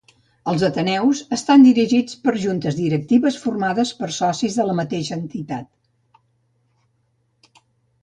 [0.51, 5.73] Els ateneus estan dirigits per juntes directives formades per socis de la mateixa entitat.